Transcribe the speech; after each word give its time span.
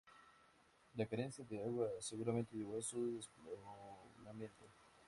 La 0.95 1.05
carencia 1.05 1.45
de 1.45 1.61
agua 1.63 1.87
seguramente 1.99 2.55
llevó 2.55 2.79
a 2.79 2.81
su 2.81 3.17
despoblamiento. 3.17 4.65